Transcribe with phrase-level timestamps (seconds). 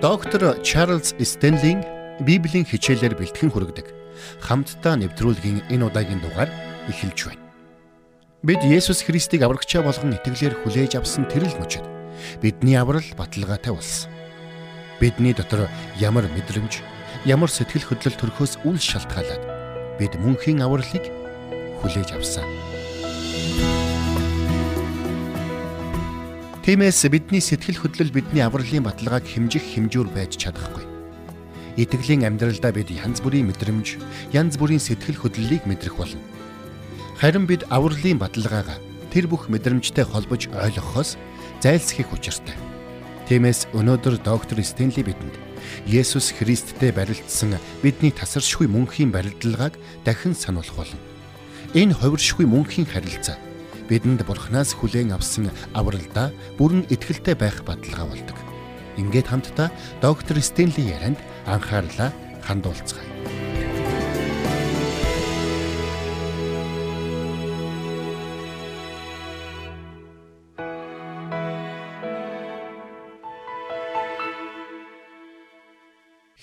[0.00, 1.84] Доктор Чарлз Стенлийн
[2.24, 3.84] Библийн хичээлээр бэлтгэн хүргэдэг
[4.40, 6.48] хамтдаа нэвтрүүлгийн энэ удаагийн дугаар
[6.88, 7.44] эхэлж байна.
[8.40, 11.84] Бид Есүс Христийг аврагчаа болгон итгэлээр хүлээж авсан тэрл мөчөд
[12.40, 14.08] бидний аврал баталгаатай болсон.
[15.04, 15.68] Бидний дотор
[16.00, 16.80] ямар мэдрэмж,
[17.28, 21.12] ямар сэтгэл хөдлөл төрхөөс үл шалтгаалаад бид мөнхийн авралыг
[21.84, 22.48] хүлээж авсан.
[26.60, 30.84] Тиймээс бидний сэтгэл хөдлөл бидний авралын баталгааг хэмжих хэмжүүр байж чадахгүй.
[31.80, 33.96] Итгэлийн амьдралдаа бид янз бүрийн мэдрэмж,
[34.36, 36.20] янз бүрийн сэтгэл хөдлөлийг мэдрэх болно.
[37.16, 38.76] Харин бид авралын баталгаагаа
[39.08, 41.16] тэр бүх мэдрэмжтэй холбож ойлгохоос
[41.64, 42.52] зайлсхийх учиртай.
[43.24, 45.32] Тиймээс өнөөдөр доктор Стенли бидэнд
[45.88, 51.00] Есүс Христтэй барилдсан бидний тасаршгүй мөнхийн барилдлагааг дахин сануулах болно.
[51.72, 53.40] Энэ хувиршгүй мөнхийн харилцаа
[53.90, 58.38] бидэнд бурхнаас хүлээн авсан авралдаа бүрэн итгэлтэй байх баталгаа болдог.
[58.94, 59.68] Ингээд хамтдаа
[59.98, 61.18] доктор Стенли ярианд
[61.50, 62.14] анхаарлаа
[62.46, 63.10] хандуулцгаая.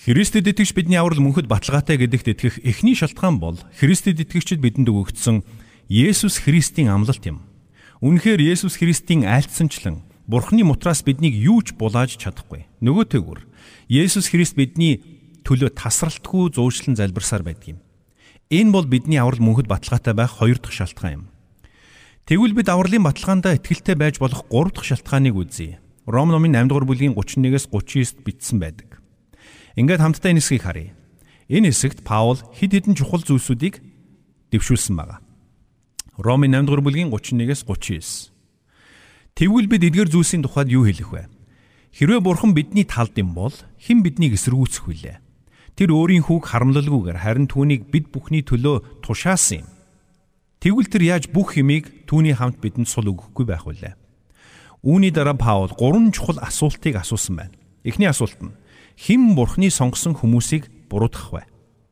[0.08, 5.44] Христэд итгэж бидний аврал мөнхөд баталгаатай гэдэгт итгэх эхний шалтгаан бол Христэд итгэгчид бидэнд өгөгдсөн
[5.88, 7.48] Есүс Христийн амлалт юм.
[8.04, 12.68] Үнэхээр Есүс Христийн айлтсанчлан Бурхны мутраас биднийг юу ч булааж чадахгүй.
[12.84, 13.48] Нөгөөтэйгүр
[13.88, 15.00] Есүс Христ бидний
[15.48, 17.80] төлөө тасралтгүй зуушлан залбирсаар байдаг юм.
[18.52, 21.24] Энэ бол бидний аврал мөнхөд баталгаатай байх хоёр дахь шалтгаан юм.
[22.28, 25.80] Тэгвэл бид авралын баталгаандаа итгэлтэй байж болох гурав дахь шалтгааныг үзье.
[26.04, 29.00] Ром номын 8 дугаар бүлгийн 31-ээс 39-д бичсэн байдаг.
[29.80, 30.92] Ингээд хамтдаа энэ хэсгийг харъя.
[31.48, 33.80] Энэ хэсэгт Паул хэд хэдэн чухал зүйлсүүдийг
[34.52, 35.24] дэвшүүлсэн байна.
[36.18, 38.34] Ромын 8 дугаар бүлгийн 31-ээс 39.
[39.38, 41.30] Тэгвэл бид эдгээр зүйлсийн тухайд юу хэлэх вэ?
[41.94, 45.22] Хэрвээ бурхан бидний талд юм бол хэн биднийг эсэргүүцэх вүлээ?
[45.78, 49.69] Тэр өөрийн хүүг харамлалгүйгээр харин түүнийг бид бүхний төлөө тушаасан юм.
[50.58, 53.94] Тэгвэл тэр яаж бүх хэмийг түүний хамт бидэнд сул өгөхгүй байх вүлээ?
[54.81, 57.53] Үүний дараа Паул гурван чухал асуултыг асуусан байна.
[57.86, 58.58] Эхний асуулт нь
[58.97, 61.44] хэн бурхны сонгосон хүмүүсийг буруутгах вэ?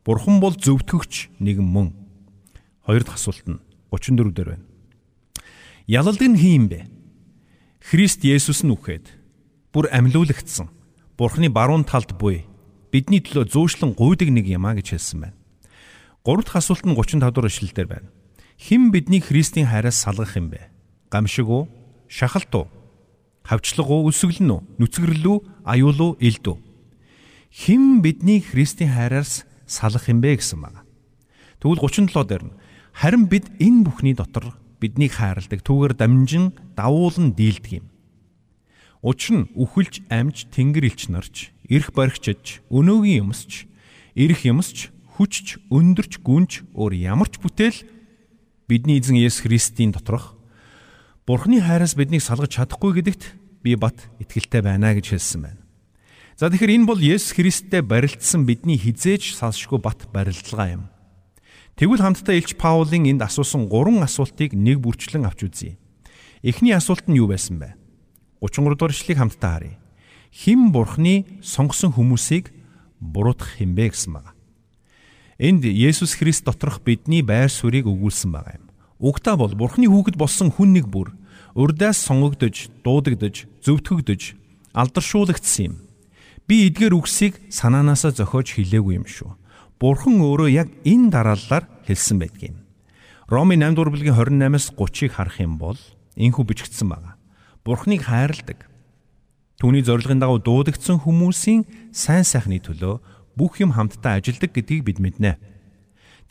[0.02, 1.94] Бурхан бол зөвтгөгч нэгэн мөн.
[2.90, 3.62] Хоёр дахь асуулт нь
[3.96, 4.66] 34 дээр байна.
[5.88, 6.80] Ялалдаг нь хин юм бэ?
[7.80, 9.08] Христ Есүс нь үхээд
[9.72, 10.70] бүр амьлуулагдсан.
[11.16, 12.44] Бурхны баруун талд буй
[12.92, 15.38] бидний төлөө зөөшлөн гуйдаг нэг юм а гэж хэлсэн байна.
[16.26, 18.10] Гурав дахь асуулт нь 35 дугаар ишлэлдэр байна.
[18.58, 20.72] Хэн биднийг Христийн хайраас салгах юм бэ?
[21.12, 21.68] Гамшиг уу?
[22.08, 22.68] Шахалт уу?
[23.44, 24.08] Хавчлаг уу?
[24.10, 24.62] Үсгэлэн үү?
[24.80, 25.38] Нүцгэрэл үү?
[25.68, 26.18] Аюул уу?
[26.24, 26.58] Илд үү?
[27.52, 30.82] Хэн биднийг Христийн хайраас салгах юм бэ гэсэн байна.
[31.62, 32.56] Тэгвэл 37 дээр нь
[32.96, 37.92] Харин бид энэ бүхний дотор биднийг хайрладаг түүгээр дамжин давуулан дийлдэг юм.
[39.04, 43.68] Учир нь үхэлж амж тэнгэр илч нарч, эрх баригчж, өнөөгийн юмсч,
[44.16, 47.84] эрх юмсч, хүчч, өндөрч, гүнж өөр ямар ч бүтээл
[48.72, 50.40] бидний эзэн Есүс Христийн доторх
[51.28, 53.24] Бурхны хайраас биднийг салгаж чадахгүй гэдэгт
[53.60, 55.62] би бат итгэлтэй байна гэж хэлсэн байна.
[56.40, 60.84] За тэгэхээр энэ бол Есүс Христтэй барилдсан бидний хизээж салшгүй бат барилдлага юм.
[61.76, 65.76] Тэгвэл хамтдаа Илч Паулын энд асуусан гурван асуултыг нэг бүрчлэн авч үзье.
[66.40, 67.76] Эхний асуулт нь юу байсан бэ?
[68.40, 69.80] 33 дугаар ишлэгийг хамтдаа харъя.
[70.32, 72.56] Хим бурхны сонгосон хүмүүсийг
[73.04, 74.32] буруутгах юм бэ гэсэн байна.
[75.36, 78.72] Энд Есүс Христ доторх бидний байр суурийг өгүүлсэн байгаа юм.
[79.04, 81.12] Угтаа бол бурхны хүүхэд болсон хүн нэг бүр
[81.56, 84.22] урдаас сонгогдож, дуудагдж, зөвтгөгдөж,
[84.72, 85.76] алдаршуулагдсан юм.
[86.48, 89.36] Би эдгээр үгсийг санаанаасаа зохиож хэлээгүй юм шүү.
[89.76, 92.56] Бурхан өөрөө яг энэ дарааллаар хэлсэн байдгийн.
[93.28, 95.76] Ромын 8 дугаар бүлгийн 28-аас 30-ыг харах юм бол
[96.16, 97.20] энхүү бичигдсэн байна.
[97.68, 98.72] Бурханыг хайрладаг.
[99.60, 103.04] Түүний зорилгын дагуу дуудагдсан хүмүүсийн сайн сайхны төлөө
[103.36, 105.36] бүх юм хамтдаа ажилдаг гэдгийг бид мэднэ.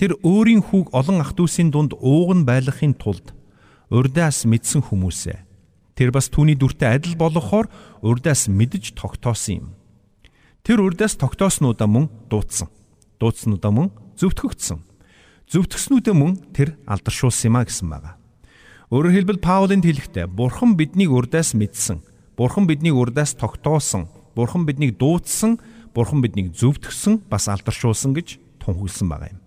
[0.01, 3.37] Тэр өөрийн хүүг олон ах дүүсийн дунд ууган байлгахын тулд
[3.93, 5.45] урдаас мэдсэн хүмүүсээ.
[6.01, 7.69] Тэр бас түүний дүртэй адил болохоор
[8.01, 9.69] урдаас мэдж тогтоосон юм.
[10.65, 12.73] Тэр урдаас тогтооснуудаа мөн дуудсан
[13.21, 13.89] дуудснуудаа мөн
[14.19, 14.81] зөвтгөгдсөн.
[15.51, 18.15] Зөвтгснүүдээ мөн тэр алдаршуулсан юм а гэсэн байгаа.
[18.95, 22.01] Өөрөөр хэлбэл Паулын хэлэхдээ Бурхан биднийг урдаас мэдсэн.
[22.37, 24.09] Бурхан биднийг урдаас тогтоосон.
[24.35, 25.59] Бурхан биднийг дуудсан.
[25.95, 29.41] Бурхан биднийг зөвтгсөн бас алдаршуулсан гэж тунхагласан байгаа юм.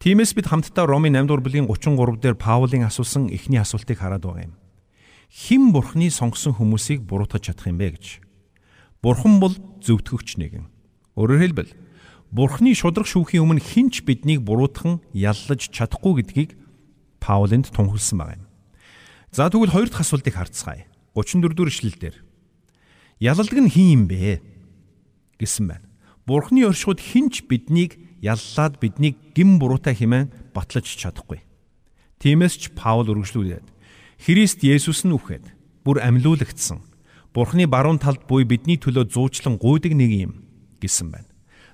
[0.00, 4.48] Тиймээс бид хамтдаа Ромын 8 дугаар бүлгийн 33 дээр Паулын асуусан эхний асуултыг хараад байгаа
[4.48, 4.54] юм.
[5.28, 8.24] Хэн Бурханы сонгосон хүмүүсийг буруутгаж чадах юм бэ гэж?
[9.04, 9.52] Бурхан бол
[9.84, 10.66] зөвтгөгч нэгэн.
[11.20, 11.70] Өөрөөр хэлбэл
[12.30, 16.50] Бурхны шудраг шүүхийн өмнө хинч биднийг буруутхан яллаж чадахгүй гэдгийг
[17.18, 18.44] Паулинд тунхагласан байна.
[19.34, 20.86] За тэгвэл хоёр дахь асуултыг харцгаая.
[21.18, 22.16] 34 дугаар ишлэл дээр.
[23.18, 24.38] Ялалдаг нь хин юм бэ?
[25.42, 25.86] гэсэн байна.
[26.22, 31.42] Бурхны оршихуд хинч биднийг яллаад биднийг гим буруутай хэмээн батлаж чадахгүй.
[32.22, 33.66] Тиймээс ч Паул үргэлжлүүлээд
[34.20, 35.50] Христ Есүс нь үхэд
[35.82, 36.84] бүр амьлуулагдсан.
[37.32, 40.32] Бурхны баруун талд буй бидний төлөө зуучлан гуйдаг нэг юм
[40.78, 41.29] гэсэн байна.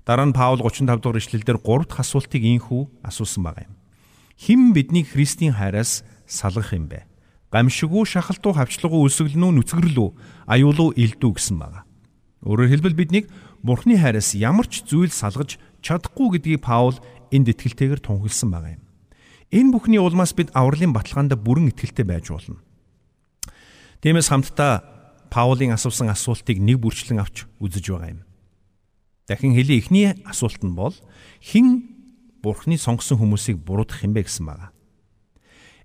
[0.07, 3.75] Дараа нь Паул 35 дугаар ишлэлдэр 3 дахь асуултыг ийхүү асуусан байгаа юм.
[4.39, 7.11] Хэн биднийг Христийн хайраас салгах юм бэ?
[7.51, 10.09] Гамшиггүй шахалтуу хавчлагуу өсөглөнүү нүцгэрлүү
[10.47, 11.83] аюулуу илдүү гэсэн байна.
[12.47, 13.27] Өөрөөр хэлбэл биднийг
[13.67, 16.95] Бурхны хайраас ямар ч зүйл салгаж чадахгүй гэдгийг Паул
[17.35, 18.83] энд итгэлтэйгээр тунхагласан байгаа юм.
[19.51, 22.63] Энэ бүхний улмаас бид авралын баталгаанд бүрэн итгэлтэй байж болно.
[24.07, 24.87] Тиймээс хамтдаа
[25.35, 28.26] Паулийн асуусан асуултыг нэг бүрчлэн авч үзэж байгаа юм.
[29.27, 30.95] Дахин хэлий эхний асуулт нь бол
[31.43, 31.91] хэн
[32.43, 34.71] Бурхны сонгосон хүмүүсийг буруудах юм бэ гэсэн байна.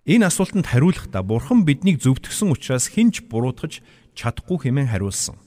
[0.05, 3.81] Энэ асуултанд хариулахдаа Бурхан биднийг зөвтгсөн учраас хинч буруудахж
[4.13, 5.41] чадахгүй хэмээн хариулсан.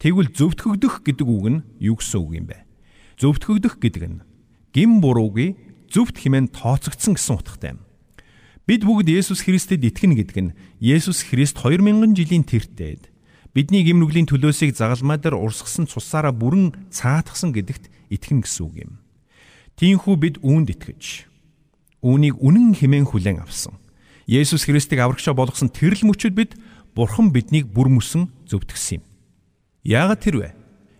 [0.00, 2.64] Тэгвэл зөвтгөгдөх гэдэг үг нь юу гэсэн үг юм бэ?
[3.20, 4.20] Зөвтгөгдөх гэдэг нь
[4.72, 5.56] гим буруугүй
[5.92, 7.80] зөвхт хэмээн тооцогдсон гэсэн утгатай юм.
[8.68, 13.08] Бид бүгд Есүс Христэд итгэнэ гэдэг нь Есүс Христ 2000 жилийн тэртээд
[13.56, 18.92] бидний гим нүглийн төлөөсийг загалмай дээр урсгасан цусаараа бүрэн цаатгсан гэдэгт итгэнэ гэсэн үг юм.
[19.80, 21.24] Тиймээс бид үүнд итгэж
[22.04, 23.80] үүнийг үнэн хэмээн хүлээн авсан.
[24.28, 26.52] Есүс Христийг аврагчаа болгосон тэрл мөчөд бид
[26.92, 29.04] Бурхан биднийг бүр мөсөн зөвтгсөн юм.
[29.88, 30.48] Яагаад тэр вэ?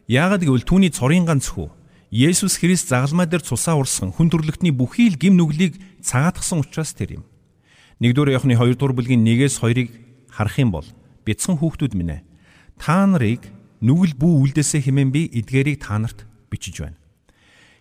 [0.09, 1.69] Яагаад гэвэл түүний цорын ганц хүү
[2.09, 7.21] Есүс Христ загалмай дээр цусаа урсган хүн төрлөختний бүхий л гим нүглийг цагаатгсан учраас тэр
[7.21, 7.25] юм.
[8.01, 9.93] 1-р Иохны 2-р бүлгийн 1-ээс 2-ыг
[10.33, 10.89] харах юм бол
[11.27, 12.25] бяцхан хүүхдүүд минь
[12.77, 13.49] Та нарыг
[13.81, 16.99] нүгэл бүү үлдээсэ хэмээн би эдгээрийг та нарт бичиж байна.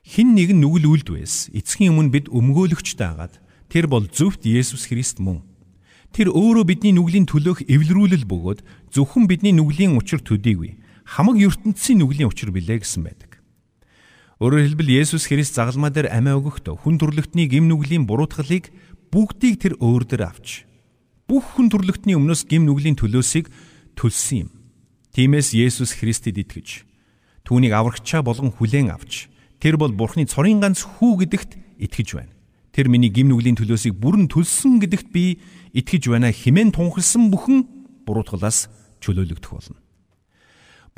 [0.06, 1.50] Хин нэг нь нүгэл үлд байс.
[1.52, 3.40] Эцгийн өмнө бид өмгөөлөгчтэй агаад
[3.70, 5.42] тэр бол зөвхт Есүс Христ мөн.
[6.16, 8.60] Тэр өөрөө бидний нүглийн төлөөх эвлэрүүлэл бөгөөд
[8.94, 13.38] зөвхөн бидний нүглийн учир төдийгүй хамаг ертөнцийн нүглийн учир билээ гэсэн байдаг.
[14.42, 18.74] Өөрөөр хэлбэл Есүс Христ загалмаа дээр амиа өгөхдөө хүн төрлөختний гим нүглийн буруутгалыг
[19.14, 20.66] бүгдийг тэр өөр дээр авч
[21.30, 23.50] бүх хүн төрлөختний өмнөөс гим нүглийн төлөөсийг
[23.96, 24.50] төлсөн юм.
[25.16, 26.84] Тиймээс Есүс Христэд итгэж
[27.48, 29.32] түүнийг аврагчаа болгон хүлээн авч
[29.64, 32.36] тэр бол Бурхны цорын ганц хүү гэдэгт итгэж байна.
[32.76, 35.40] Тэр миний гим нүглийн төлөөсийг бүрэн төлсөн гэдэгт би
[35.72, 37.64] итгэж байна хэмээн тунхилсан бүхэн
[38.04, 38.68] буруутгалаас
[39.00, 39.80] чөлөөлөгдөх болно.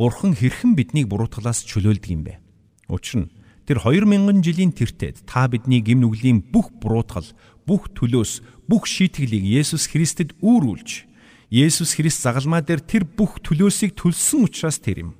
[0.02, 2.42] Бурхан хэрхэн биднийг буруутгалаас чөлөөлдөг юм бэ?
[2.90, 3.31] Учир нь
[3.69, 7.30] тэр 2000 жилийн тэртет та бидний гим нүглийн бүх буруутгал,
[7.69, 11.06] бүх төлөөс, бүх шийтгэлийг Есүс Христэд үүрүүлж,
[11.47, 15.11] Есүс Христ загалмаа дээр тэр бүх төлөөсийг төлсөн учраас тэр юм.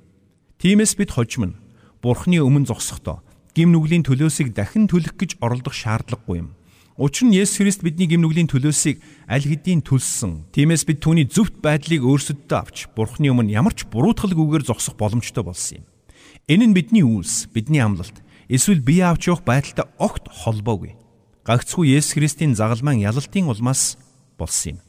[0.60, 1.58] Тиймээс бид хожим нь
[2.04, 3.24] Бурханы өмнө зогсохдоо
[3.56, 6.52] гим нүглийн төлөөсийг дахин төлөх гэж оролдох шаардлагагүй юм.
[7.00, 10.44] Учир нь Есүс Христ бидний гимнүглийн төлөөсийг аль хэдийн төлсөн.
[10.52, 15.80] Тиймээс бид түүний зөвхт байдлыг өөрсөддөө авч Бурхны өмнө ямар ч буруутгалгүйгээр зогсох боломжтой болсон
[15.80, 15.84] юм.
[16.44, 18.20] Энэ нь бидний үйлс, бидний амлалт,
[18.52, 20.92] эсвэл бие авч явах байдалтай огт холбоогүй.
[21.46, 23.96] Гагцхүү Есүс Христийн загалмайн ялалтын улмаас
[24.36, 24.87] болсон юм.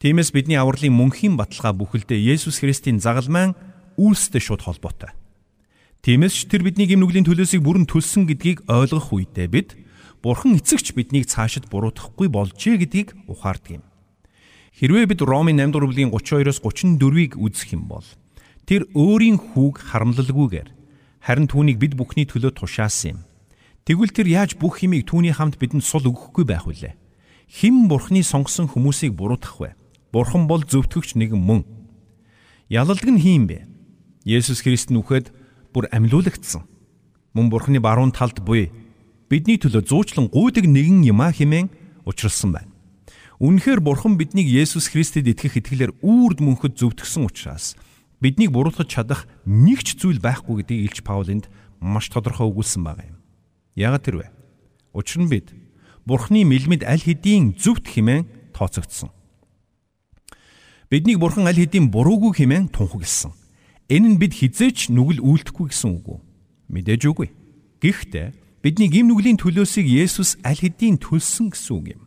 [0.00, 3.52] Тиймээс бидний авралын мөнхийн баталгаа бүхэлдээ Есүс Христийн загалмайн
[4.00, 5.12] үйлстэй шууд холбоотой.
[6.00, 9.76] Тиймээс ч тэр бидний гимнүглийн төлөөсийг бүрэн төлсөн гэдгийг ойлгох үедээ бид
[10.24, 13.84] Бурхан эцэгч биднийг цаашид буруутгахгүй болжээ гэдгийг ухаардаг юм.
[14.80, 18.08] Хэрвээ бид Ромын 8 дугаар бүлгийн 32-оос 34-ийг үзэх юм бол
[18.64, 20.68] тэр өөрийн хүүг харамлалгүйгээр
[21.28, 23.28] харин түүнийг бид бүхний төлөө тушаасан юм.
[23.84, 26.96] Тэгвэл тэр яаж бүх химийг түүний хамт бидэнд сул өгөхгүй байх вүлээ?
[27.52, 29.70] Хэн Бурханы сонгосон хүмүүсийг буруутгах вэ?
[30.12, 31.62] Бурхан бол зөвтгөгч нэгэн мөн.
[32.68, 33.66] Ялалдаг нь хин бэ?
[34.26, 35.30] Есүс Христ нь үхэд
[35.70, 36.66] бүр амьлуулагдсан.
[37.34, 38.74] Мөн Бурханы баруун талд буй
[39.30, 41.70] бидний төлөө зуучлан гуйдаг нэгэн юм а хэмээн
[42.02, 42.74] учралсан байна.
[43.38, 47.78] Үнэхээр Бурхан биднийг Есүс Христэд итгэх итгэлээр үрд мөнхөд зөвтгсөн учраас
[48.18, 51.46] биднийг буруутгах чадах нэг ч зүйл байхгүй гэдгийг Илч Паулинд
[51.78, 53.18] маш тодорхой өгүүлсэн байгаа юм.
[53.78, 54.26] Яагаад тэр вэ?
[54.92, 55.54] Учир нь бид
[56.04, 59.14] Бурханы мэлмэд аль хэдийн зөвхт хэмээн тооцогдсон.
[60.90, 63.30] Биднийг Бурхан аль хэдийн буруугүй хэмээн тунхагласан.
[63.86, 66.18] Энэ нь бид хизээч нүгэл үйлдэхгүй гэсэн үг үү?
[66.66, 67.30] Мэдээж үгүй.
[67.78, 72.02] Гэхдээ бидний гим нүглийн төлөөсийг Есүс аль хэдийн төлсөн гэсэн үг юм.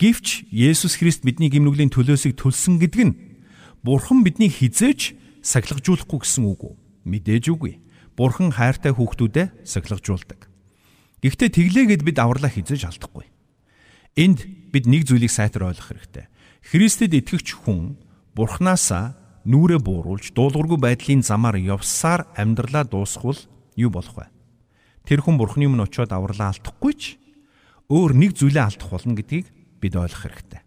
[0.00, 3.16] Гэвч Есүс Христ бидний гим нүглийн төлөөсийг төлсөн гэдэг нь
[3.84, 5.12] Бурхан биднийг хизээж
[5.44, 6.74] сахилгажуулахгүй гэсэн үг үү?
[7.04, 7.84] Мэдээж үгүй.
[8.16, 10.48] Бурхан хайртай хүүхдүүдэд сахилгажуулдаг.
[11.20, 13.28] Гэхдээ тэглээгээд бид авралаа хизээж алдахгүй.
[14.16, 16.32] Энд бид нэг зүйлийг сайтар ойлгох хэрэгтэй.
[16.60, 17.96] Христэд итгэгч хүн
[18.36, 19.16] Бурханаасаа
[19.48, 23.40] нүрэ бууруулж дуулуургүй байдлын замаар явсаар амьдралаа дуусгавал
[23.76, 24.28] юу болох вэ?
[25.10, 27.18] тэр хүн бурхны өмнө очиод авралаа алдахгүй ч
[27.90, 29.46] өөр нэг зүйлээ алдах болно гэдгийг
[29.80, 30.62] бид ойлгох хэрэгтэй.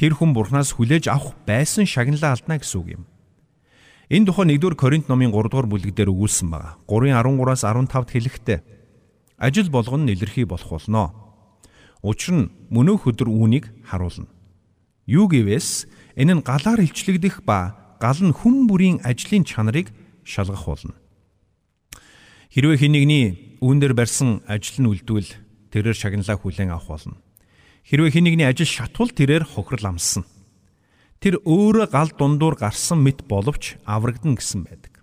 [0.00, 3.02] Тэр хүн бурхнаас хүлээж авах байсан шагналаа алдна гэсэн үг юм.
[4.08, 6.78] Энэ тухай 1-р Коринт номын 3-р бүлэг дээр өгүүлсэн байна.
[6.86, 8.58] 3:13-аас 15-д хэлэхдээ
[9.36, 11.12] ажил болгон нэлэрхий болох болно.
[12.00, 14.30] Учир нь мөнөөх өдөр үүнийг харуулна.
[15.06, 15.86] Юу гэвээс
[16.18, 19.94] энэ нь галаар илчлэгдэх ба гал нь хүн бүрийн ажлын чанарыг
[20.26, 20.94] шалгах болно.
[22.50, 23.24] Хэрвээ хэн нэгний
[23.62, 25.30] үүн дээр барьсан ажил нь үлдвэл
[25.70, 27.22] тэрээр шагналаа хүлээн авах болно.
[27.86, 30.26] Хэрвээ хэн нэгний ажил шатвал тэрээр хохирол амссан.
[31.22, 34.98] Тэр өөрөө гал дундуур гарсан мэт боловч аврагдана гэсэн байдаг.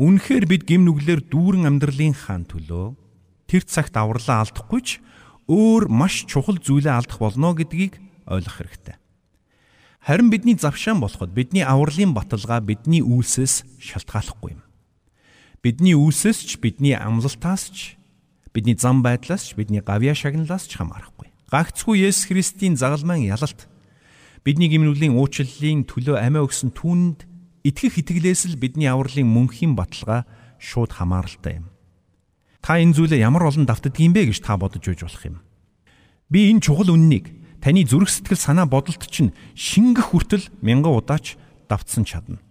[0.00, 2.96] Үнэхээр бид гим нүглэр дүүрэн амьдралын хаан төлөө
[3.46, 4.88] тэр цагт авралаа алдахгүй ч
[5.46, 8.96] өөр маш чухал зүйлээ алдах болно гэдгийг ойлгох хэрэгтэй.
[10.04, 14.62] Харин бидний завшаан болоход бидний авралын баталгаа бидний үйлсээс шалтгааллахгүй юм.
[15.64, 17.96] Бидний үйлсээс ч бидний амлалтаас ч
[18.52, 21.32] бидний зам байдлаас ч бидний гавья шагналаас ч хамаарахгүй.
[21.48, 23.64] Гагцгүй Есүс Христийн загалмайн ялалт
[24.44, 27.24] Бидний гимнүглийн уучлалын төлөө амиа өгсөн түүнд
[27.64, 30.28] итгэх итгэлээс л бидний авралын мөнхийн баталгаа
[30.60, 31.72] шууд хамааралтай юм.
[32.60, 35.40] Та энэ зүйлээ ямар олон давтдаг юм бэ гэж та бодож үйж болох юм.
[36.28, 37.32] Би энэ чухал үннийг
[37.64, 42.44] таны зүрх сэтгэл санаа бодолд чинь шингэх хүртэл мянган удаач давтсан чадна.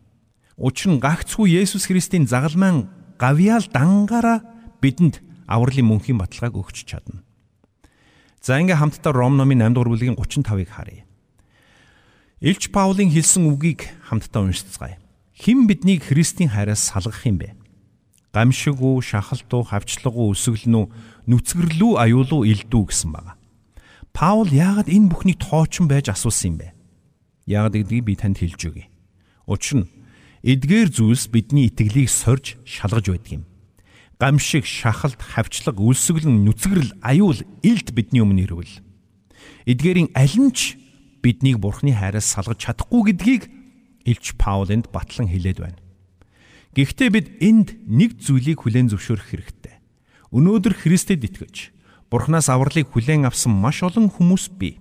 [0.58, 2.90] Учир нь гагцгүй Есүс Христийн загалмайн
[3.22, 4.42] гавьяал дангаараа
[4.82, 7.22] бидэнд авралын мөнхийн баталгааг өгч чадна.
[8.42, 11.06] За ингээ хамтдаа Ром номын 8 дугаар бүлгийн 35-ыг харъя.
[12.42, 14.98] Илч Паулийн хэлсэн үгийг хамтдаа уншицгаая.
[15.38, 17.54] Хэн биднийг Христийн хайраас салгах юм бэ?
[18.34, 20.86] Гамшиг уу, шахалт уу, хавчлаг уу, өсгөлн үү,
[21.30, 23.38] нүцгэрлүү, аюул уу, илдүү гэсэн байна.
[24.14, 26.70] Паул яагаад энэ бүхнийг тоочин байж асуусан юм бэ?
[27.50, 28.86] Яагаад гэдгийг би танд хэлж өгье.
[29.50, 29.92] Учир нь
[30.46, 33.44] эдгээр зүйлс бидний итгэлийг сорж шалгаж байдаг юм.
[34.22, 38.80] Гамшиг, шахалт, хавчлаг, үлсгэлэн, нүцгэрэл, аюул, илд бидний өмнө ирвэл
[39.66, 40.78] эдгээрийн аль нь ч
[41.26, 43.50] биднийг Бурхны хайраас салгаж чадахгүй гэдгийг
[44.06, 45.80] Илч Паул энд батлан хэлээд байна.
[46.78, 49.76] Гэхдээ бид энд нэг зүйлийг хүлээн зөвшөөрөх хэрэгтэй.
[50.30, 51.73] Өнөөдөр Христэд итгэж
[52.14, 54.78] Бурханаас авралыг хүлээн авсан маш олон хүмүүс бий.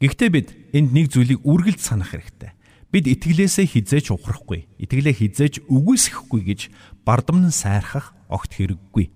[0.00, 2.56] Гэхдээ бид энд нэг зүйлийг үргэлж санах хэрэгтэй.
[2.88, 6.60] Бид итгэлээсээ хизээч ухрахгүй, итгэлээ хизээч үгүйсэхгүй гэж
[7.04, 9.12] бардамнан сайрхах огт хэрэггүй.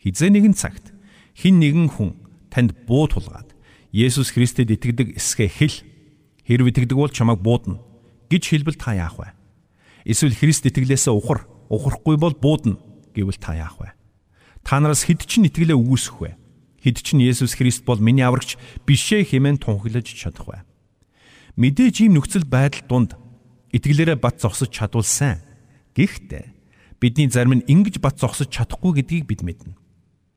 [0.00, 0.96] Хизээ нэгэн цагт
[1.36, 2.16] хин нэгэн хүн
[2.48, 3.52] танд буу тулгаад
[3.92, 5.84] Есүс Христэд итгэдэг эсгээ хэл.
[6.48, 7.76] Хэрв итгэдэг бол чамайг буудна
[8.32, 9.36] гэж хэлбэл та яах вэ?
[10.08, 12.80] Эсвэл Христ итгэлээсээ ухар, ухрахгүй бол буудна
[13.12, 13.99] гэвэл та яах вэ?
[14.64, 16.36] Та нараас хэд ч итгэлээ үгүйсэх вэ?
[16.80, 18.56] Хэд ч Есүс Христ бол миний аврагч
[18.88, 20.64] бишээ хэмээн тунхаглаж чадах вэ?
[21.60, 23.10] Мэдээж ийм нөхцөл байдал донд
[23.72, 25.44] итгэлээрээ бат зогсож чадвал сайн.
[25.96, 29.76] Гэхдээ бидний зарим нь ингэж бат зогсож чадахгүй гэдгийг бид мэднэ.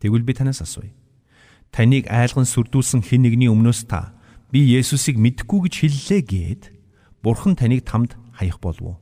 [0.04, 0.92] Тэгвэл би танаас асууя
[1.74, 4.14] таныг айлган сүрдүүлсэн хэн нэгний өмнөөс та
[4.54, 6.64] би Есүсийг мэдгүй гэж хэллээ гээд
[7.26, 8.98] Бурхан таныг тамд хаях болов уу?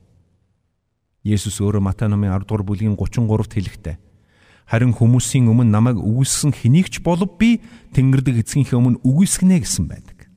[1.20, 3.96] Есүс өөрөө Матай номын 10 дугаар бүлгийн 33-т хэлэхдээ
[4.66, 7.60] харин хүмүүсийн өмнө намайг үгүйсгэн хэнийг ч болов би
[7.92, 10.28] Тэнгэрдэг эцгийнхээ өмнө үгүйсгэнэ гэсэн байдаг.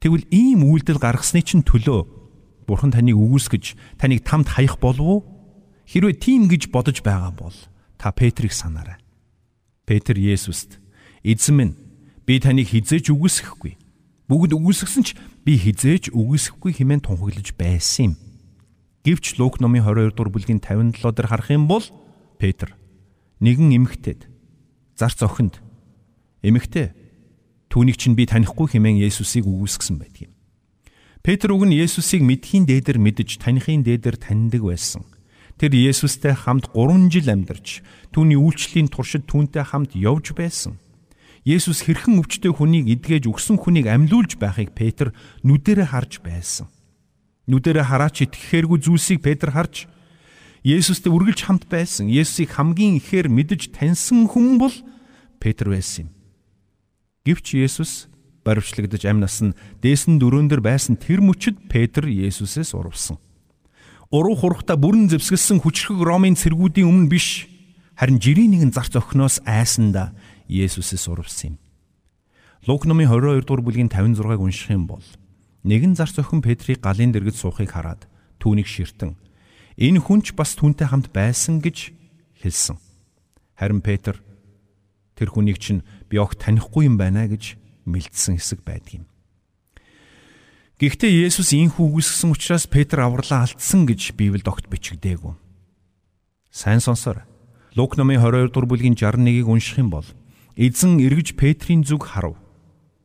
[0.00, 2.06] Тэгвэл ийм үйлдэл гаргасны чинь төлөө
[2.68, 5.20] Бурхан таныг үгүйсгэж таныг тамд хаях болов уу?
[5.88, 7.56] Хэрвээ тийм гэж бодож байгаа бол
[7.96, 9.00] та Петрийг санаарай.
[9.88, 10.78] Петр Есүст
[11.24, 11.74] Эзэн минь
[12.28, 13.74] би таныг хизээж үгүйсэхгүй.
[14.28, 18.14] Бүгд үгүйсгсэн ч би хизээж үгүйсэхгүй хэмээн тунхаглаж байсан юм.
[19.02, 21.82] Гэвч Лук номын 22 дугаар бүлгийн 57 дээр харах юм бол
[22.36, 22.77] Петр
[23.40, 24.26] нэгэн эмэгтэйд
[24.98, 25.62] зарц охинд
[26.42, 26.94] эмэгтэй
[27.70, 30.32] түүнийг чинь би танихгүй хэмээн Есүсийг үгүйсгсэн байдаг юм.
[31.22, 35.04] Петр уг нь Есүсийг мэдхийн дээдэр мэдж танихын дээдэр таньдаг байсан.
[35.58, 37.82] Тэр Есүстэй хамт 3 жил амьдарч
[38.14, 40.78] түүний үйлчлэлийн туршид түүнтэй хамт явж байсан.
[41.42, 45.10] Есүс хэрхэн өвчтөе хүнийг эдгэж өгсөн хүнийг амьлуулж байхыг Петр
[45.42, 46.70] нүдэрэ харж байсан.
[47.50, 49.90] Нүдэрэ хараач итгэхээргүй зүйлсийг Петр харж
[50.68, 52.12] Есүстэй үргэлж хамт байсан.
[52.12, 54.76] Есүсийг хамгийн ихээр мэдж таньсан хүн бол
[55.40, 56.08] Петр байсан юм.
[57.24, 58.12] Гэвч Есүс
[58.44, 63.16] баривчлагдж амь нас нь дээсэн дөрөөн дээр байсан тэр мөчөд Петр Есүсээс урвсан.
[64.12, 67.48] Уруу хурхта бүрэн зэвсгэлсэн хүчрхэг Ромын цэргүүдийн өмнө биш
[67.96, 70.12] харин жирийн нэгэн зарц охиноос айсанда
[70.52, 71.60] Есүсээс урвсан юм.
[72.68, 75.04] Лук номын 22 дугаар бүлгийн 56-ыг унших юм бол
[75.64, 78.04] нэгэн зарц охин Петрийг галын дэргэд суухыг хараад
[78.40, 79.16] түүнийг ширтэн
[79.78, 81.94] энэ хүнч бас түүнтэй хамт байсан гэж
[82.42, 82.82] хэлсэн.
[83.54, 84.18] Харин Петр
[85.14, 87.54] тэр хүнийг чинь би огт танихгүй юм байна гэж
[87.86, 89.06] мэлдсэн хэсэг байдаг юм.
[90.82, 95.34] Гэхдээ Есүс ийхүү үгүйсгсэн учраас Петр авралаа алдсан гэж Библиэд огт бичигдээгүй.
[96.50, 97.22] Сайн сонсоор.
[97.78, 100.06] Лук номын 22 дугаар бүлгийн 61-ийг унших юм бол
[100.58, 102.34] эзэн эргэж Петрийн зүг харав.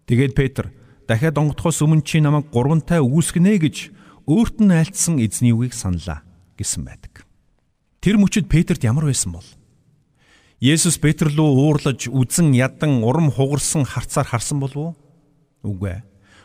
[0.10, 0.74] Тэгээд Петр
[1.06, 3.78] дахиад онготхоос өмнө чи намайг гурвантай үгүйсгэнэ гэж
[4.26, 6.22] өөрт нь айлтсан эзний үгийг саналаа
[6.58, 7.26] гэсэн байдаг.
[8.04, 9.48] Тэр мөчөд Петрт ямар байсан бол?
[10.64, 14.96] Есүс Петр руу уурлаж үзэн ядан урам хугарсан харцаар харсан болов уу?
[15.64, 16.04] Үгүй ээ.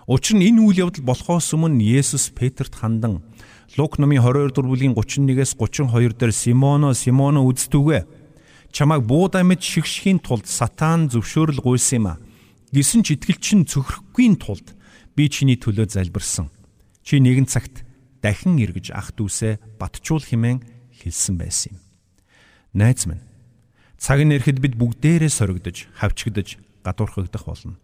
[0.09, 3.23] Учир нь энэ үйл явдал болохоос өмнө Есүс Петрт хандан
[3.77, 8.07] Лук номын 22 дугаар бүлгийн 31-ээс 32 дээр Симоно Симоно үздэггүй.
[8.73, 12.21] Чамайг буудаа мэд шигшхийн тулд сатан зөвшөөрөл гуйсан юм а.
[12.73, 14.73] Гисэн ч итгэлчин цөхрөхгүй тулд
[15.13, 16.49] би чиний төлөө залбирсан.
[17.05, 17.85] Чи нэгэн цагт
[18.23, 20.63] дахин эргэж ах дүүсээ батчуул химэн
[20.99, 21.81] хэлсэн байсан юм.
[22.75, 23.23] Найз минь
[23.99, 27.79] цаг нэрхэд бид бүгдээрээ соригдож, хавчигдож, гадуурхагдах болно.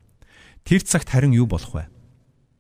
[0.63, 1.91] Тэр цагт харин юу болох вэ?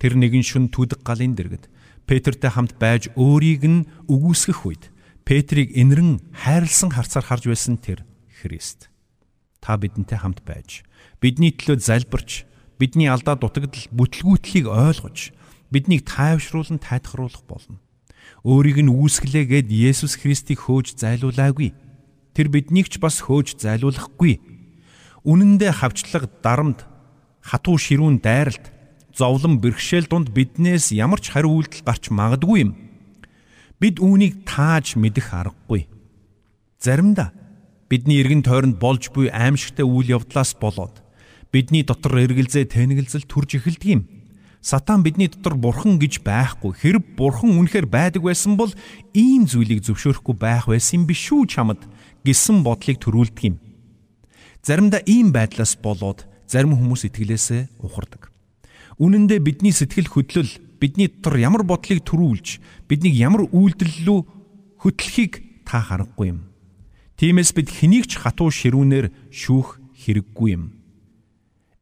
[0.02, 1.70] Тэр нэгэн шүн түдэг галын дэргэд
[2.04, 4.84] Петртэй хамт байж өөрийг нь үгүйсгэх үед
[5.24, 8.92] Петрийг инэрэн хайрлсан харцаар харж байсан тэр Христ.
[9.64, 10.84] Та бидэнтэй хамт байж
[11.24, 12.44] бидний төлөө залбирч
[12.76, 15.32] бидний алдаа дутагдал бүтлгүүтлийг ойлгож
[15.74, 17.82] биднийг тайвшруулан тайтгаруулах болно.
[18.46, 21.74] Өөрийг нь үүсгэлээ гэд Есүс Христийг хөөж зайлуулаагүй.
[22.38, 24.38] Тэр биднийг ч бас хөөж зайлуулахгүй.
[25.26, 26.86] Үнэн дээр хавчлаг дарамт
[27.42, 28.70] хатуу ширүүн дайралт
[29.10, 32.70] зовлон бэрхшээл дунд биднээс ямар ч хариу үйлдэл гарч магадгүй юм.
[33.82, 35.90] Бид үүнийг тааж мэдэх аргагүй.
[36.78, 37.34] Заримдаа
[37.88, 41.02] бидний эргэн тойронд болж буй аимшигтай үйл явдлаас болоод
[41.54, 44.02] бидний дотор эргэлзээ тэнэгэлзэл төрж эхэлдэг юм.
[44.64, 46.72] Сатан бидний дотор бурхан гэж байхгүй.
[46.72, 48.72] Хэрэг бурхан үнэхээр байдаг байсан бол
[49.12, 51.84] ийм зүйлийг зөвшөөрөхгүй байх байсан биш үү чамд
[52.24, 53.60] гэсэн бодлыг төрүүлдэг юм.
[54.64, 58.32] Заримдаа ийм байдлаас болоод зарим хүмүүс итгэлээсээ ухардаг.
[58.96, 60.48] Үнэн дээр бидний сэтгэл хөдлөл
[60.80, 64.20] бидний дотор ямар бодлыг төрүүлж биднийг ямар үйлдэл рүү
[64.80, 66.48] хөтлөхийг та харахгүй юм.
[67.20, 69.76] Тиймээс бид хэнийг ч хатуу ширүүнээр шүүх
[70.08, 70.72] хэрэггүй юм.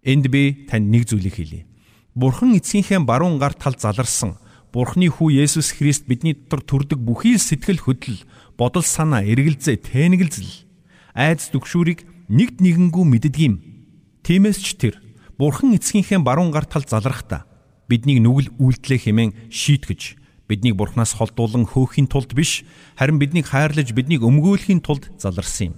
[0.02, 1.70] Энд би танд нэг зүйлийг хэлье
[2.14, 4.36] Бурхан эцгийнхээ баруун гар тал заларсан
[4.72, 8.24] Бурхны хүү Есүс Христ бидний дотор төрдөг бүхий л сэтгэл хөдлөл,
[8.56, 10.64] бодол санаа, эргэлзээ, тэнэгэлзэл,
[11.12, 13.54] айдас дүгшүүрийг нэгд нэгэнгүү мэддэг юм.
[14.24, 14.96] Тиймээс ч тэр
[15.36, 17.44] Бурхан эцгийнхээ баруун гар тал залрахдаа
[17.88, 20.16] биднийг нүгэл үйлдэлээ хэмээн шийтгэж
[20.48, 22.64] биднийг Бурханаас холдуулан хөөхийн тулд биш
[22.96, 25.74] харин биднийг хайрлаж биднийг өмгөөлөхийн тулд заларсан юм.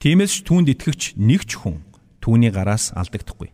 [0.00, 1.84] Тиймээс ч түүнд итгэгч нэг ч хүн
[2.24, 3.52] түүний гараас алдагдахгүй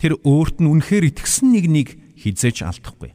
[0.00, 3.12] тэр өөрт нь үнэхээр итгэсэн нэгнийг хизээж алдахгүй.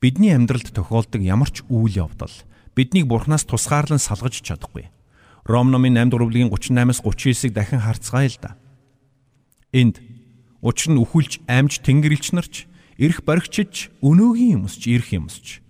[0.00, 2.32] Бидний амьдралд тохиолдог ямар ч үйл явдал
[2.72, 4.88] биднийг бурхнаас тусгаарлан салгаж чадахгүй.
[5.44, 8.56] Ром номын 8 дугааргийн 38-аас 39-ыг дахин харцгаая л да.
[9.76, 10.00] Энд
[10.64, 12.54] учир нь үхэлж амж тэнгэрлэгч нарч
[12.96, 15.60] эрх баригчж өнөөгийн юмсч ирэх юмсч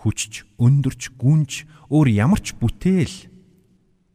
[0.00, 3.30] хүчж өндөрч гүнж өөр ямар ч бүтээл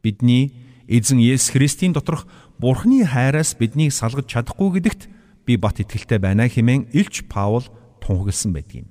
[0.01, 0.53] бидний
[0.89, 2.25] эзэн Есүс Христийн доторх
[2.57, 5.14] Бурхны хайраас биднийг салгаж чадахгүй гэдэгт
[5.45, 7.69] би бат итгэлтэй байна хэмээн Илч Паул
[8.01, 8.89] тунхагласан байдаг юм.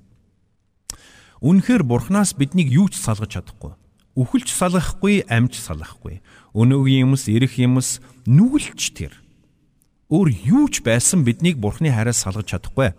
[1.45, 3.77] Үнэхээр Бурханаас биднийг юу ч салгаж чадахгүй.
[4.15, 6.23] Үхэлж салгахгүй, амьж салгахгүй.
[6.55, 9.13] Өнөөгийн юмс, ирэх юмс нүгэлч тэр.
[10.09, 12.95] Өөр юу ч байсан биднийг Бурханы хайраас салгаж чадахгүй.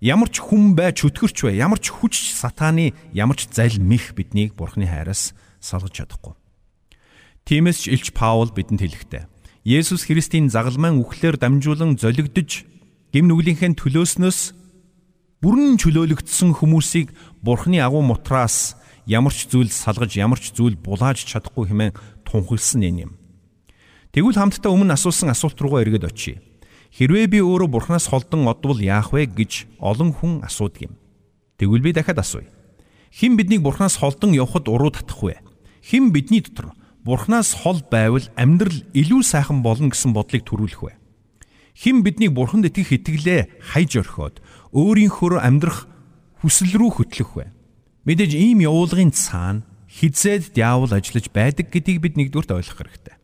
[0.00, 4.54] Ямар ч хүн бай чөтгөрч бай, ямар ч хүч сатааны ямар ч зал мих биднийг
[4.54, 6.38] Бурханы хайраас салгаж чадахгүй.
[7.48, 9.24] Тиймээс ч Илч Паул бидэнд хэлэхдээ
[9.66, 12.62] Есүс Христийн загалмайн үхлээр дамжуулан золигдож
[13.12, 14.40] гим нүглийнхээ төлөөснөөс
[15.44, 17.12] бүрэн чөлөөлөгдсөн хүмүүсийг
[17.44, 18.74] бурхны агуу мутраас
[19.06, 23.12] ямар ч зүйл салгаж ямар ч зүйл булааж чадахгүй хэмээн тунхагласан юм.
[24.10, 26.42] Тэгвэл хамтдаа өмнө асуусан асуулт руугаа эргээд очие.
[26.90, 30.92] Хэрвээ би өөрөө бурхнаас холдон одвол яах вэ гэж олон хүн асуудаг юм.
[31.60, 32.48] Тэгвэл би дахиад асууя.
[33.12, 35.36] Хэн биднийг бурхнаас холдон явхад уруу татах вэ?
[35.84, 36.72] Хэн бидний дотор
[37.04, 40.92] бурхнаас хол байвал амьдрал илүү сайхан болно гэсэн бодлыг төрүүлэх вэ?
[41.76, 44.40] Хэн биднийг бурханд итгэх итгэлээ хайж орхиод
[44.72, 45.84] өөрийнхөө амьдрах
[46.40, 47.52] хүсэл рүү хөтлөх вэ?
[48.08, 53.16] Мэдээж ийм явуулгын цаана хизээд диавол ажиллаж байдаг гэдгийг бид нэгдүгürt ойлгох хэрэгтэй.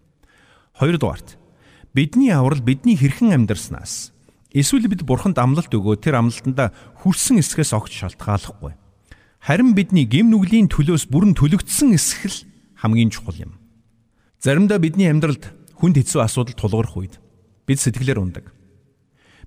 [0.76, 1.40] Хоёрдугаарт
[1.96, 4.12] бидний аврал бидний хэрхэн амьдрснаас
[4.52, 8.76] эсвэл бид бурханд амлалт өгөө тэр амлалтанда хүрсэн эсхээс огт шалтгааллахгүй.
[9.40, 12.44] Харин бидний гим нүглийн төлөөс бүрэн төлөгдсөн эсхэл
[12.76, 13.56] хамгийн чухал юм.
[14.44, 17.21] Заримдаа бидний амьдралд хүнд хэцүү асуудал тулгарх үед
[17.66, 18.52] бид сэтгэлээр ундаг.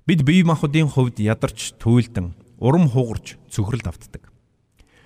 [0.06, 4.30] Бид бие махбодын хувьд ядарч, туйлдан, урам хугарч цөхрөлд автдаг.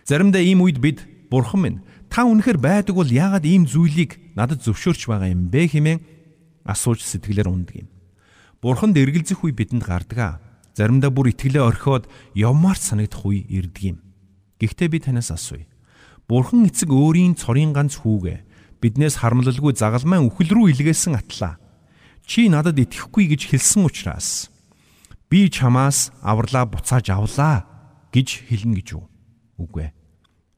[0.05, 5.07] Заримдаа ийм үед бид Бурхан минь та үнэхэр байдаг бол яагаад ийм зүйлийг надад зөвшөөрч
[5.07, 6.01] байгаа юм бэ хэмээн
[6.67, 7.89] асууж сэтгэлээр ундаг юм.
[8.59, 10.35] Бурханд эргэлзэх үе бидэнд гардаг аа.
[10.75, 13.99] Заримдаа бүр итгэлээ орхиод явмаар санагдах үе ирдэг юм.
[14.59, 15.71] Гэхдээ би танаас асууя.
[16.27, 21.60] Бурхан эцэг өөрийн цорын ганц хүүгээ биднээс харамлалгүй загалмайн үхэл рүү илгээсэн атлаа
[22.31, 24.55] чи надад итгэхгүй гэж хэлсэн учраас
[25.27, 27.67] би чамаас авралаа буцааж авлаа
[28.15, 29.11] гэж хэлнэ гэж юу.
[29.59, 29.95] Үгүй ээ.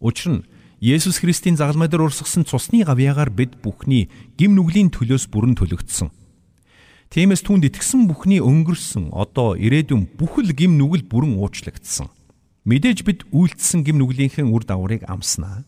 [0.05, 0.45] Учир нь
[0.85, 6.13] Есүс Христийн загалмай дээр урсгасан цусны гавьяагаар бид бүхний гим нүглийн төлөөс бүрэн төлөгдсөн.
[7.09, 12.13] Тиймээс түнд итгэсэн бүхний өнгөрсөн одоо ирээдүйн бүхэл гим нүгэл бүрэн уучлагдсан.
[12.69, 15.65] Мэдээж бид үйлдэлсэн гим нүглийнхээ үр дагаврыг амснаа.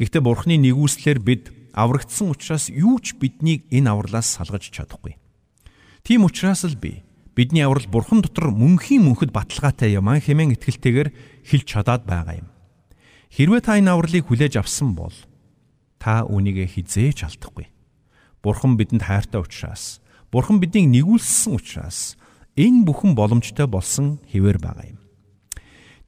[0.00, 5.16] Гэхдээ Бурхны нэгүслэр бид аврагдсан учраас юу ч биднийг энэ авралаас салгаж чадахгүй.
[6.02, 7.02] Тийм учраас л би
[7.34, 11.08] бидний аврал Бурхан дотор мөнхийн мөнхөд баталгаатай юм хэмээн итгэлтэйгээр
[11.46, 12.48] хэлж чадаад байгаа юм.
[13.30, 15.14] Хэрвээ та энэ авралыг хүлээж авсан бол
[16.02, 17.70] та үүнийгээ хизээж алдахгүй.
[18.42, 20.00] Бурхан бидэнд хайртай учраас,
[20.32, 22.16] Бурхан биднийг нэгүүлсэн учраас
[22.56, 24.98] энэ бүхэн боломжтой болсон хэвээр байгаа юм.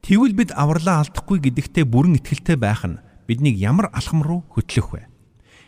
[0.02, 2.98] Тэгвэл бид авралаа алдахгүй гэдэгтээ бүрэн итгэлтэй байх нь
[3.30, 5.11] биднийг ямар алхам руу хөтлөх вэ?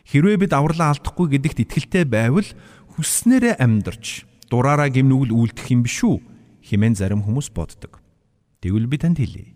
[0.04, 2.48] Хэрвээ бид авралаа алдахгүй гэдэгт итгэлтэй байвал
[2.96, 6.20] хүснээрээ амьдарч дураараа гимнүгэл үлдэх юм биш үү?
[6.64, 8.00] хэмээн зарим хүмүүс боддог.
[8.64, 9.52] Тэгвэл би танд хэлье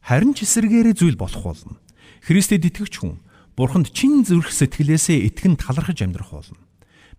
[0.00, 1.76] харин ч эсэргээрээ зүйл болох болно.
[2.24, 3.20] Христэд итгэвч хүн
[3.52, 6.62] Бурханд чин зүрх сэтгэлээсээ итгэн талархаж амьдрах болно.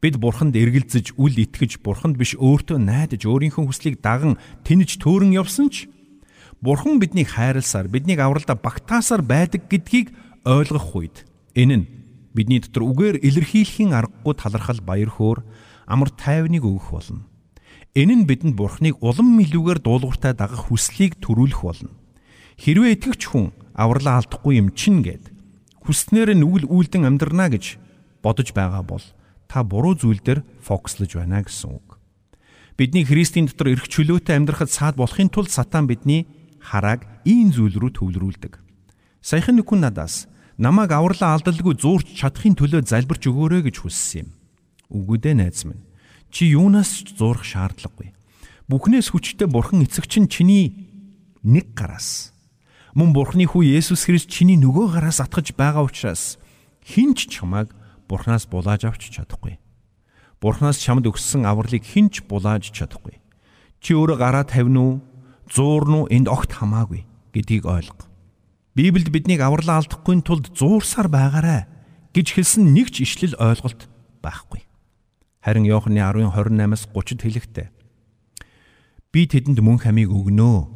[0.02, 5.70] Бид Бурханд эргэлзэж үл итгэж Бурханд биш өөртөө найдаж өөрийнхөө хүслийг даган тэнэж төөрөн явсан
[5.70, 5.92] ч
[6.64, 10.12] Бурхан биднийг хайрласаар биднийг авралда багтаасаар байдаг гэдгийг
[10.44, 11.86] ойлгох үед энэ нь
[12.40, 15.44] бидний дотор үгээр илэрхийлэхийн аргагүй талархал баяр хөөр
[15.92, 17.28] амар тайвныг өгөх болно.
[18.00, 21.92] Энэ нь бидэнд Бурханыг улам илүүгээр дуулууртай дагах хүслийг төрүүлэх болно.
[22.56, 25.36] Хэрвээ итгэвч хүн авралаа алдахгүй юм чин гэд
[25.84, 27.76] хүснээр нүгэл үйлдэн амьдрнаа гэж
[28.24, 29.04] бодож байгаа бол
[29.52, 32.00] та буруу зүйл дээр фокуслож байна гэсэн үг.
[32.80, 36.24] Бидний Христийн дотор эрх чөлөөтэй амьдрахад саад болохын тулд сатан бидний
[36.64, 38.54] харааг ийм зүйл рүү төвлөрүүлдэг.
[39.20, 44.30] Саяхан нэг хүн надаас намайг авралаа алдалгүй зуурч чадахын төлөө залбирч өгөөрэй гэж хүссэн юм.
[44.92, 45.88] Үгүй дээ найз минь.
[46.30, 48.12] Чи юунаас ч зуурах шаардлагагүй.
[48.68, 50.76] Бүхнээс хүчтэй бурхан эцэг чинь чиний
[51.42, 52.36] нэг гараас
[52.98, 56.42] Мөн Бурхны хүү Есүс Христ чиний нөгөө гараас атгаж байгаа учраас
[56.82, 57.70] хинч чамайг
[58.10, 59.62] Бурханаас булааж авч чадахгүй.
[60.42, 63.22] Бурханаас чамд өгсөн авралыг хинч булааж чадахгүй.
[63.78, 64.94] Чи өөрөө гараа тавина уу?
[65.54, 66.10] Зуурн уу?
[66.10, 68.09] Энд огт хамаагүй гэдгийг ойлго.
[68.78, 71.66] Библиэд биднийг авралаа алдахгүй тулд зуурсаар байгаарэ
[72.14, 73.90] гэж хэлсэн нэг ч ишлэл ойлголт
[74.22, 74.62] байхгүй.
[75.42, 77.68] Харин Иохны 10:28-аас 30-д хэлэхдээ
[79.10, 80.70] би тэдэнд мөн хамийг өгнөө.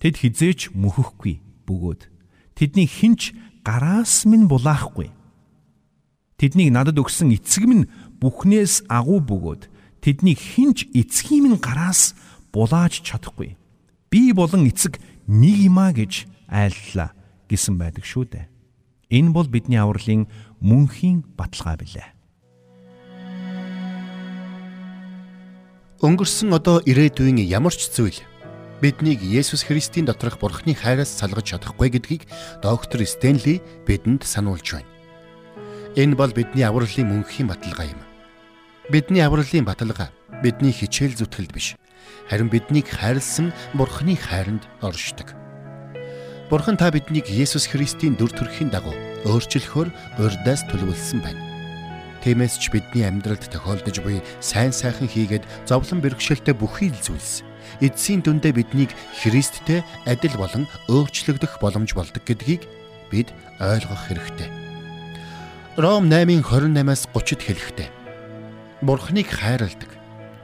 [0.00, 2.08] Тэд хизээч мөхөхгүй бөгөөд
[2.56, 5.12] тэдний хинч гараас минь булаахгүй.
[6.40, 7.88] Тэднийг надад өгсөн эцэг минь
[8.20, 9.68] бүхнээс агуу бөгөөд
[10.00, 12.16] тэдний хинч эцгийн минь гараас
[12.48, 13.60] булааж чадахгүй.
[14.08, 14.96] Би болон эцэг
[15.28, 17.12] нэг юмаа гэж айллаа
[17.48, 18.46] гэсэн байдаг шүү дээ.
[19.10, 20.26] Энэ бол бидний авралын
[20.58, 22.08] мөнхийн баталгаа билээ.
[26.02, 28.20] Өнгөрсөн одоо ирээдүйн ямар ч зүйл
[28.84, 32.28] биднийг Есүс Христийн доторх Бурхны хайраас салгаж чадахгүй гэдгийг
[32.60, 34.90] доктор Стенли бидэнд сануулж байна.
[35.96, 38.00] Энэ бол бидний авралын мөнхийн баталгаа юм.
[38.92, 40.12] Бидний авралын баталгаа
[40.44, 41.80] бидний хичээл зүтгэлд биш.
[42.28, 45.45] Харин биднийг хайрлсан Бурхны хайранд оршдог.
[46.46, 48.94] Бурхан та биднийг Есүс Христийн дүр төрхийн дагуу
[49.26, 49.90] өөрчлөхөөр
[50.22, 51.42] урьдаас төлөвлөсөн байна.
[52.22, 57.42] Тиймээс ч бидний амьдралд тохиолдож буй сайн сайхан хийгээд зовлон бэрхшээлтэй бүхий л зүйлс
[57.82, 62.62] эцсийн дүндээ биднийг Христтэй адил болон өөрчлөгдөх боломж болдог гэдгийг
[63.10, 64.46] бид ойлгох хэрэгтэй.
[65.82, 67.88] Ром 8:28-аас 30-д хэлэхдээ
[68.86, 69.90] Бурхныг хайрладаг.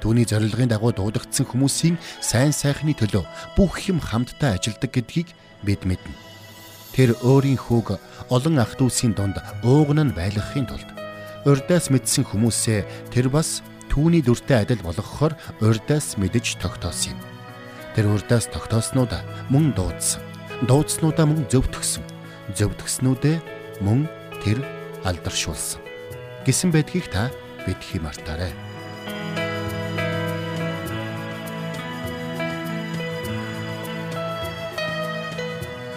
[0.03, 3.23] Түүний зорилгын дагуу дуудагдсан хүмүүсийн сайн сайхны төлөө
[3.55, 5.31] бүх юм хамтдаа ажилдаг гэдгийг
[5.67, 6.15] бид мэднэ.
[6.93, 7.97] Тэр өөрийн хүүг
[8.29, 10.89] олон ах дүүсийн дунд ууган нь байлгахын тулд
[11.49, 17.21] урдаас мэдсэн хүмүүсээ тэр бас түүний дүртэй адил болгохоор урдаас мэдэж тогтоосон юм.
[17.97, 19.21] Тэр урдаас тогтооснуудаа
[19.53, 20.23] мөн дуудсан.
[20.69, 22.05] Дуудснуудаа мөн зөвтгсөн.
[22.57, 23.37] Зөвтгснүүдээ
[23.85, 24.07] мөн
[24.41, 24.63] тэр
[25.05, 25.83] алдаршуулсан.
[26.47, 27.29] Гэсэн байдгийг та
[27.67, 28.72] бидхий мартаарай.